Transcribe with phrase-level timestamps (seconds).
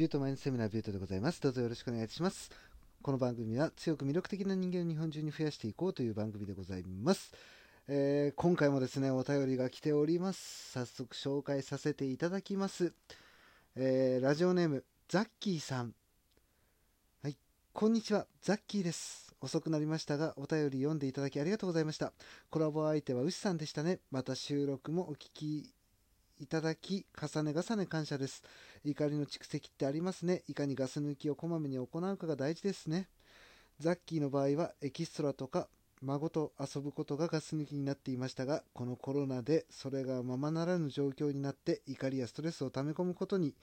[0.00, 1.42] ビュートマインドセミナービュートでございます。
[1.42, 2.50] どうぞよろしくお願いします。
[3.02, 7.34] この番組は強く魅力的な人間を日本中に増やしていこうという番組でございます。
[7.86, 10.70] えー今回もですね、お便りが来ております。
[10.72, 12.94] 早速紹介させていただきます。
[13.76, 15.94] えーラジオネーム、ザッキーさん。
[17.22, 17.36] はい、
[17.74, 19.34] こんにちは、ザッキーです。
[19.42, 22.14] 遅くなりましたが、お便り読んでいただきありがとうございました。
[22.48, 23.98] コラボ相手は牛さんでしたね。
[24.10, 25.74] また収録もお聞き
[26.40, 28.42] いただき、重ね重ね感謝です。
[28.84, 30.42] 怒りの蓄積ってありますね。
[30.48, 33.08] いかにガス抜きをこまめに行うかが大事ですね。
[33.78, 35.68] ザッキーの場合はエキストラとか
[36.02, 43.54] 孫と遊ぶことがガス抜きになっていましたが、このコロナでそれがままならぬ状況になって怒りやストレスを溜め込むことに、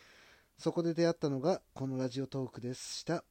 [0.60, 3.24] そこで出会ったのがこのラジオトークでした。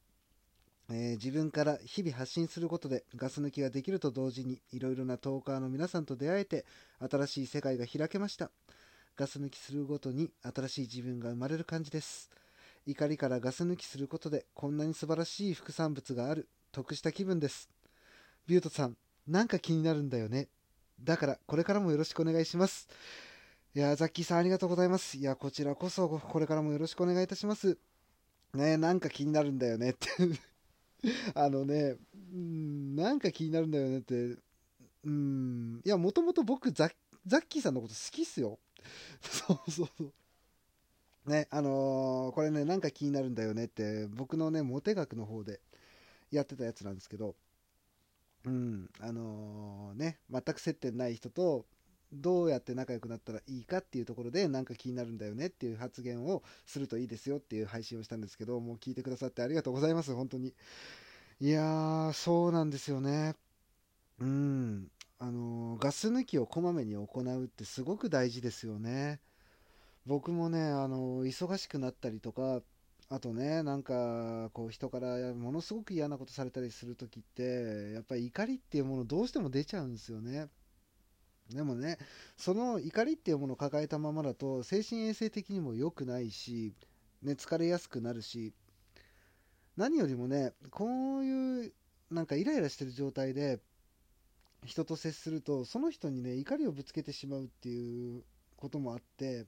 [0.89, 6.65] えー自分から日々発信することでガス抜きができると同時にいろいろなトーカーの皆さんと出会えて
[6.99, 8.51] 新しい世界が開けました。
[9.17, 12.29] ガス抜きするごとに新しい自分が生まれる感じです。
[12.85, 17.67] 怒りからガス抜きすることでこんなに素晴らしい副産物がある得した気分です。
[18.45, 18.95] ビュートさん、
[19.27, 20.49] なんか気になるんだよね。
[21.03, 22.87] だからこれからもよろしくお願いします。
[23.73, 25.17] いや、ザッキーさんありがとうございます。
[25.17, 27.79] いや、こちらこそこれからもよろしくお願いいたします。
[28.53, 30.09] ねえなんか気になるんだよねって。
[31.33, 31.95] あのね、
[32.33, 34.37] うん、なんか気になるんだよねって。
[35.05, 36.91] うん、いや、もともと僕ザ、
[37.25, 38.59] ザッキーさんのこと好きっすよ。
[39.21, 40.13] そうそうそう。
[41.27, 45.59] ね、あのーこれね、なんか気になるんだよねって、僕のね、モテ学の方で
[46.31, 47.35] やってたやつなんですけど、
[48.45, 51.65] うん、あのーね、全く接点ない人と、
[52.13, 60.53] どうやって仲良くなったらいいかっていうところで、なんか気になるんだよねっていう発言をするといいですよっていう配信をしたんですけど、もう聞いてくださってありがとうございます、本当に。
[61.41, 63.35] いやー、そうなんですよね。
[64.19, 64.91] うん。
[65.19, 69.19] あのーガス抜きをこまめに行うってすごく大事ですよね。
[70.05, 72.61] 僕もね、あの忙しくなったりとか、
[73.09, 80.49] あとね、なんか、こう、人からものすごく嫌なことされたりするときって、やっぱり怒りっていうものどうしても出ちゃうんですよね。
[81.49, 81.97] でもね、
[82.35, 86.73] その怒りっていうものを抱えたままだと、精神衛生的にも良くないし、
[87.21, 88.53] ね、疲れやすくなるし、
[89.77, 91.73] 何よりもね、こういう、
[92.11, 93.61] なんかイライラしてる状態で、
[94.65, 98.23] 人と接すると、その人にね、怒りをぶつけてしまうっていう
[98.55, 99.45] こともあって、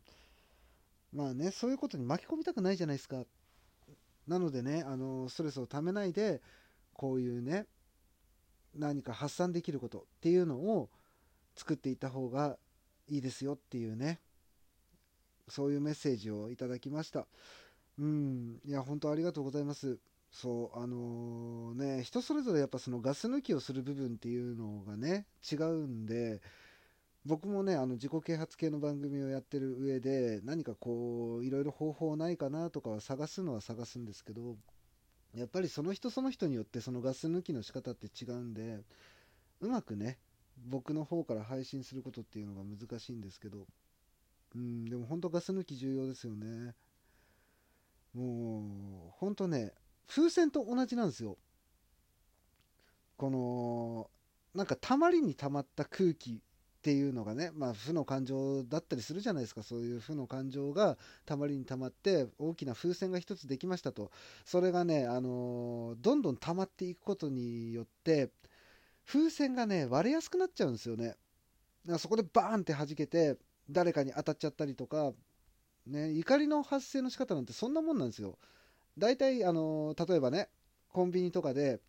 [1.11, 3.23] まあね、そういうことに巻き込みたくないじゃないですか。
[4.27, 6.41] なのでね、あの、ストレスをためないで、
[6.93, 7.65] こういうね、
[8.75, 10.89] 何か発散できることっていうのを
[11.55, 12.57] 作っていった方が
[13.07, 14.19] いいですよっていうね、
[15.47, 17.25] そういうメッセージをいただきました。
[17.97, 19.97] うん、いや、本当ありがとうございます。
[20.31, 26.41] そう、あのね、人それぞれやっぱそのガス抜きをする部分っていうのがね、違うんで、
[27.25, 34.57] 僕もね、あの自己啓発系の番組をやってる上で、何かこう、いろいろ方法ないかなとかは探すのは探すんですけど、
[35.33, 38.79] やっぱりその人その人によってそのガス抜きの仕方って違うんで、
[39.61, 40.17] うまくね、
[40.67, 43.67] 僕の方から配信することっていうのが難しいんですけど、
[44.55, 46.73] うん、でも本当ガス抜き重要ですよね。
[48.13, 49.73] もう、本当ね、
[50.09, 51.37] 風船と同じなんですよ。
[53.17, 54.09] この、
[54.55, 56.41] なんかたまりにたまった空気
[56.79, 59.61] っていうのがね、まあ負の感情だったりするじゃないですか。
[59.61, 64.11] そういう負の感情がたまりにたまって大きな風船が一つできましたと。
[64.45, 68.31] それがね、あのどんどん溜まっていくことによって、
[69.05, 71.07] 風船がね、割れやすくなっちゃうんですよね。
[71.07, 71.17] だか
[71.93, 73.37] らそこでバーンって弾けて、
[73.69, 75.11] 誰かに当たっちゃったりとか、
[75.85, 78.37] ね、怒りの発生の仕方なんてそんなもんなんですよ。
[78.99, 80.49] 大体、あの例えばね、
[80.89, 81.79] コンビニとかで、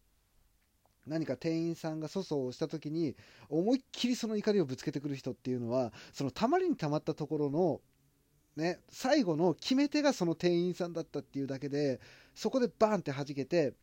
[1.06, 3.16] 何か店員さんが粗相をした時に
[3.48, 7.80] 思いっきりその怒りをぶつけてくる人っていうのはそのたまりにたまったところの
[8.56, 12.00] ね最後の決め手がその店員さんだったっていうだけで
[12.34, 13.74] そこでバーンって弾けて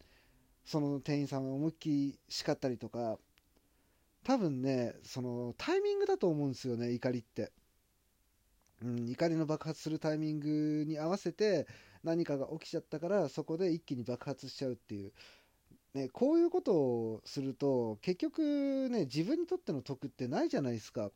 [0.66, 3.18] その店員さんを思いっきり叱ったりとか
[4.24, 7.52] 多分ねそのタイミングだと思うんですよね怒りって、
[8.84, 11.68] うん、怒りの爆発するタイミングに合わせて
[12.04, 15.12] 何かが起きちゃったからそこで一気に爆発しちゃうっていう。
[15.94, 21.12] ね、こういうことをすると結局ね自分にとっての得ってないじゃないですか。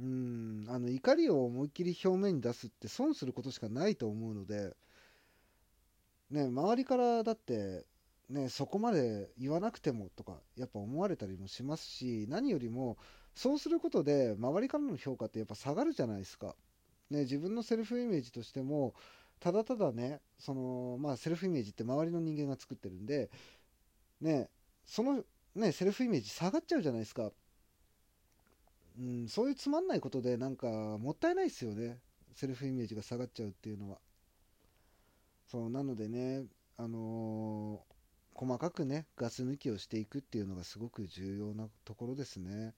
[0.00, 4.76] うんあの怒りを思いっきり表面に出すって損することしかないと思うので。
[6.30, 7.84] ね周りからだって
[8.28, 12.98] ねそこまで言わなくてもとかやっぱ思われたりもしますし何よりも
[13.34, 16.56] そうすることで周りからの評価ってやっぱ下がるじゃないですか。
[17.10, 18.94] ね自分のセルフイメージとしても
[19.40, 23.30] ただただね、その、まあ、セルフイメージって周りの人間が作ってるんで、
[24.20, 24.48] ね、
[24.84, 25.24] その、
[25.54, 27.30] ね、セルフイメージ下がっちゃうじゃないですか。
[28.98, 30.68] うん、そういうつまんないことで、なんか、
[30.98, 32.00] もったいないですよね。
[32.34, 33.98] セルフイメージが下がっちゃうっていうのは。
[35.46, 36.44] そうなのでね、
[36.76, 42.74] あのー、細かくねガス抜きをしていくっていうのがすごく重要なところですね。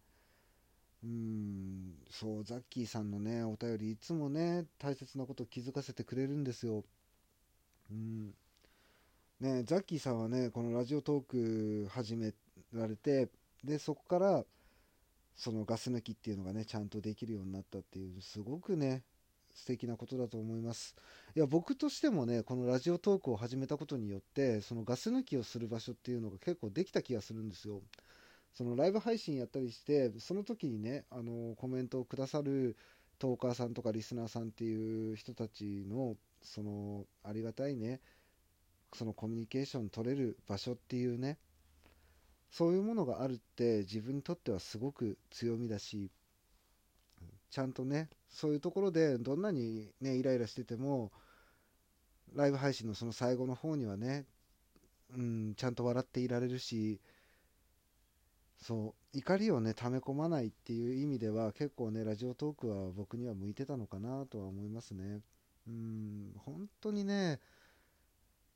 [1.03, 6.85] うんそうザッキーさんのねお便りいつもね大切なこと気づかせてくれるんですよ。
[7.91, 8.35] うん。
[9.41, 12.35] ね、ザッキーさんはねこのラジオトーク始め
[12.75, 13.29] られて
[13.65, 14.45] でそこから
[15.35, 19.03] そのガス抜きっていうのがねちゃんとできるようになったっていうすごくね
[19.55, 20.95] 素敵なことだと思います。
[21.35, 27.81] いや僕としてもねこのラジオトークを始めたことによってそのガス抜きをする場所っていうのが結構できた気がするんですよ。
[28.53, 32.77] そのライブ配信やったりしてその時にねあのコメントをくださる
[33.19, 38.01] トーカーさんとかリスナーさんっていう人たちのそのありがたいね
[38.95, 41.39] そのコミュニケーション取れる場所っていうね
[42.51, 46.11] そういうものがあるって自分にとってはすごく強みだし
[47.51, 51.13] ちゃんとねそういうところでどんなにねイライラしてても
[52.35, 54.25] ライブ配信のその最後の方にはね、
[55.17, 57.01] うん、ちゃんと笑っていられるし
[58.63, 65.21] そう怒りをね溜め込まないっていう意味では結構ねラジオトークは僕には向いてたのかなとは思いますね。
[65.67, 67.41] うん本当にね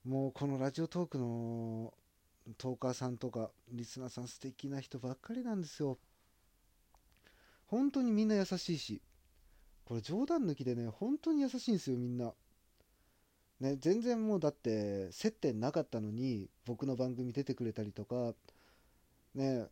[0.04, 1.94] もうこのラジオトークの
[2.58, 5.98] トーカーさんとかリスナーさん素敵な人ばっかりなんですよ。
[7.66, 9.00] 本当にみんな優しいし
[9.86, 12.34] これ冗談抜きでね本当に優しいんですよみんな。
[13.60, 18.34] ね全然もうだって接点なかったのに僕の番組出てくれたりとか
[19.34, 19.68] ね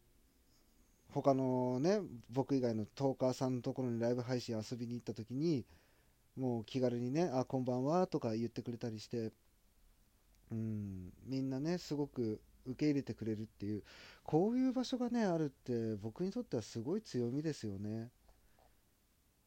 [1.13, 2.01] 他のね
[2.31, 5.65] 僕以外のトーカーさんのところにライブ配信遊びに行った時に
[6.37, 9.33] もう気軽にね「あこんばんは」とか言ってくれたりして
[10.51, 13.83] うんみんなねすごく受け入れてくれるっていう
[14.25, 18.11] こういう場所がねあるって僕にとってはすごい強みですよね。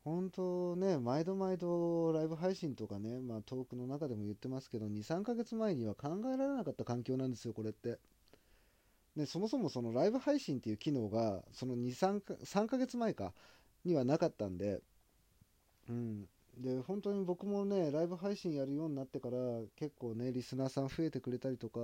[0.04, 7.98] 本当ね毎度毎度ライブ配信とかね、まあ、トークの中でも言ってますけど23ヶ月前には考えられなかった環境なんですよこれって。
[9.16, 13.34] でそもそもそのライブ配信っていう機能がその23か3ヶ月前か
[13.86, 14.82] にはなかったんで
[15.90, 16.28] うん。
[16.58, 19.38] で本当に僕もねライブ配信やるようになってから
[19.76, 21.80] 結構ねリスナーさん増えてくれたりとか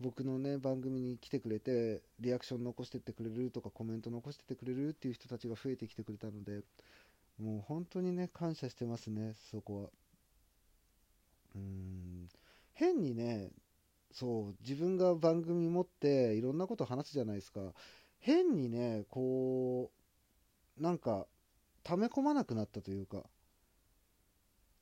[0.00, 6.62] 僕のね番組に来てくれてリアクション残してってくれるとかコメント残してってくれるっていう人たちが増えてきてくれたので
[7.38, 9.90] もう本当にね感謝してますねそこは。
[11.54, 12.28] うん。
[12.72, 13.50] 変にね
[14.14, 17.60] そう自分が番組持っていろんなこと話すじゃないですか
[18.18, 19.90] 変にねこ
[20.78, 21.26] うなんか
[21.82, 23.24] 溜め込まなくなったというか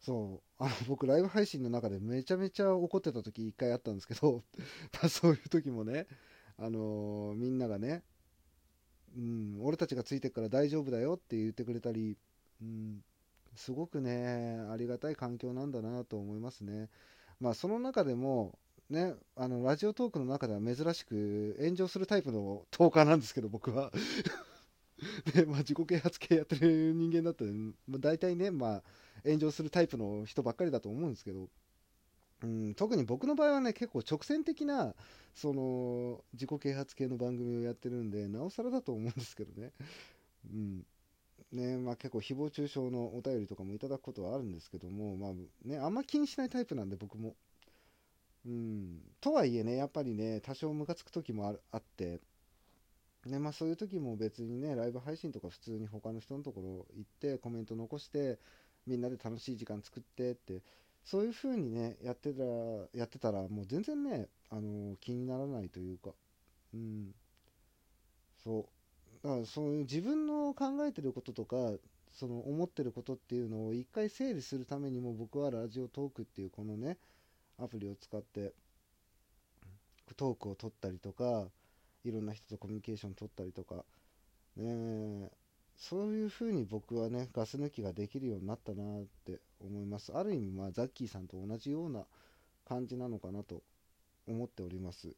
[0.02, 0.64] そう。
[0.64, 4.42] あの、僕、ライブ配信の中でめちゃめちゃ怒ってた時一回あったんですけど、
[5.08, 6.08] そういう時もね、
[6.58, 8.02] あのー、みんながね、
[9.16, 12.18] うん、俺たちがついてるから大丈夫だよって言ってくれたり、
[12.60, 13.04] うん、
[13.54, 16.88] すごくね、ありがたい環境なんだなと思いますね。
[17.38, 18.58] まあその中でも、
[18.92, 23.90] ね、あの、ラジオトークの中では珍しく炎上するタイプのトーカーなんですけど、僕は。
[25.34, 28.82] で、まあ自己啓発系やってる人間だったら、まあ、大体ね、まあ、
[29.24, 31.48] 炎上するタイプの人ばっかりだと思うんですけど、
[32.42, 34.94] うん、特に僕の場合はね結構直線的な
[35.34, 39.72] その自己啓発系の番組をやってるんでなおさらだと思うんですけどね,、
[40.52, 40.86] うん
[41.52, 45.32] ねまあ、結構誹謗中傷のお便りとかもいただくことはあるんですけども、まあ
[45.64, 47.36] ね、あんま気にしないタイプなんで僕も。
[48.44, 52.20] うん、とはいえねやっぱりね多少ムカつく時もあって
[53.26, 58.38] ねまあ、そういう時も別にねライブ配信とか普通に他の人のところ行ってコメント残して
[58.86, 60.60] みんなで楽しい時間作ってって
[61.04, 62.48] そういう風にねやってたら
[62.94, 66.10] やってたらもう全然ねあの気にならないというか
[66.74, 67.14] うん。
[68.44, 68.68] そ
[69.22, 69.26] う。
[69.26, 71.56] だからそういう自分の考えてることとか
[72.10, 76.98] その思ってることっていうのを一回整理するためにも僕はラジオトークっていうこのね
[77.62, 78.52] アプリを使って
[80.16, 81.46] トークを取ったりとか
[82.04, 83.84] いろんな人とコミュニケーション取ったりとか
[84.56, 85.30] ね
[85.76, 90.12] そういうふうに僕はねガス抜きができるようになったなって思います。
[90.14, 92.04] ある意味まあザッキーさんと同じような
[92.68, 93.62] 感じなのかなと
[94.28, 95.08] 思っております。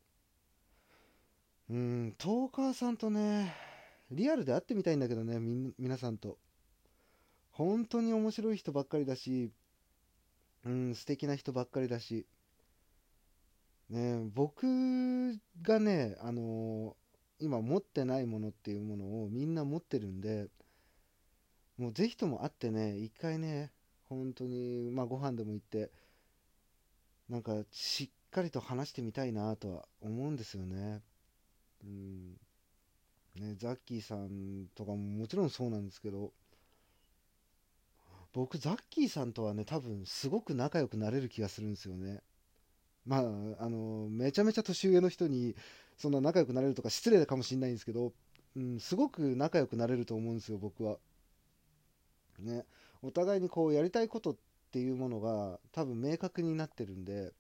[1.71, 3.55] うんトーカーさんとね
[4.11, 5.39] リアルで会ってみたいんだけどね
[5.79, 6.39] 皆さんと。
[7.51, 9.53] 本当に面白い人ばっかりだし
[10.65, 12.27] うん素敵な人ばっかりだし。
[13.91, 14.67] ね僕
[15.63, 16.97] がねあの
[17.39, 20.49] 今持ってないものっていうものをみんな持ってるんで
[21.79, 23.73] もうぜひとも会ってね一回ね
[24.09, 25.91] 本当にまあご飯でも行って
[27.29, 31.01] なんかしっかりと話してみたいなとは思うんですよね。
[31.85, 32.37] うん
[33.37, 36.33] ね、ザッキーさんとかももちろんそうなんですけど
[38.33, 42.21] 僕ザッキーさんとはね多分すごく仲良くなれる気がするんですよね
[43.07, 43.21] まあ
[43.65, 45.55] あのめちゃめちゃ年上の人に
[45.97, 48.13] そんな仲良くなれるとか失礼かもしれないんですけど、
[48.57, 50.99] うん、すごく仲良くなれると思うんですよ僕は。
[52.39, 52.65] ね。
[53.03, 54.37] お互いにこうやりたいことっ
[54.73, 57.33] ていうものが多分明確になってるんで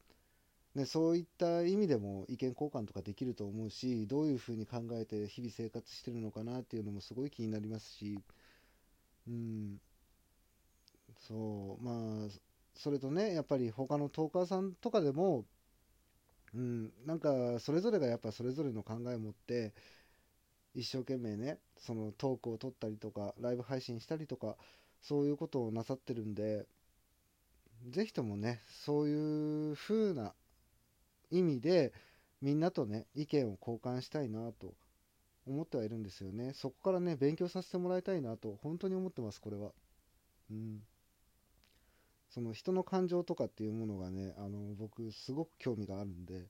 [0.75, 8.23] ね、そういった意味でも意見交換とかできると思うしどういうふうに考えて日々生活してるのかなっていうのもすごい気になりますし
[9.26, 9.80] うん。
[11.18, 11.85] そう。
[11.85, 12.28] まあ
[12.75, 15.44] それとねやっぱり他のトーカーさんとかでも
[16.55, 16.93] うん。
[17.07, 19.75] なんかそれぞれがやっぱそれぞれの考えを持って
[20.75, 24.57] 一生懸命ねそのトークを取ったりとかライブ配信したりとか
[25.01, 26.67] そういうことをなさってるんで
[27.91, 30.35] ぜひともねそういう風な
[31.31, 31.93] 意味で
[32.43, 34.75] みんなとね意見を交換したいなと
[35.47, 36.53] 思ってはいるんですよね。
[36.55, 39.73] そこからね勉強させてもらいたいなと本当に思ってますこれは。
[40.51, 40.83] うん。
[42.35, 46.49] その人の感情とかっていうものがねあの僕すごく興味があるんで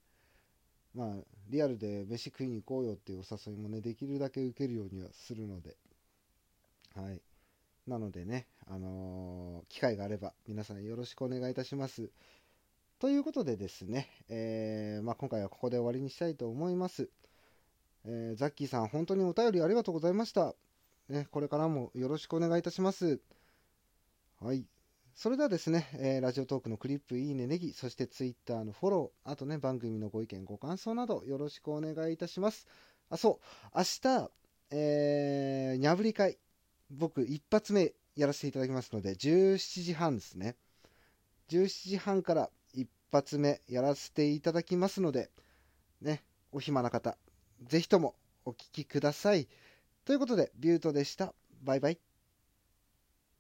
[0.94, 1.08] まあ
[1.50, 5.76] リアルで飯食いに行こうよっていうお誘いもねできるだけ受けるようにはするので
[6.96, 7.20] はい
[7.86, 12.10] なのでねあのー、機会があれば皆さんよろしくお願いいたします
[12.98, 17.10] ということでですね、えー、まあ、今回はここで終わりにしたいと思います。
[18.06, 20.54] えー、ザッキーさん、本当にお便りありがとうございました。
[21.10, 23.20] ね、これからもよろしくお願いいたします。
[24.40, 24.64] はい。
[25.14, 32.66] それではですね、えー、ラジオトークのクリップ、いいね、ネギ、そしてツイッターのフォロー、あとね、番組のご意見、ご感想などよろしくお願いいたします。
[33.10, 34.30] あ、そう、明日、
[34.72, 36.36] えー、にゃぶり会、
[36.90, 40.56] 僕、一発目やらせていただきますので、17時半ですね。
[41.48, 45.30] 17時半から一発目やらせていただきますので、
[46.00, 47.16] ね、お暇な方、
[47.62, 49.46] ぜひともお聴きください。
[50.04, 51.34] ということで、ビュートでした。
[51.62, 52.13] バイバイ。